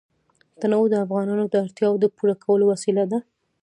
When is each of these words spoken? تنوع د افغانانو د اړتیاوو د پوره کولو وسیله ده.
تنوع 0.59 0.85
د 0.89 0.93
افغانانو 1.05 1.45
د 1.49 1.55
اړتیاوو 1.63 2.01
د 2.01 2.05
پوره 2.15 2.35
کولو 2.43 2.65
وسیله 2.73 3.03
ده. 3.11 3.19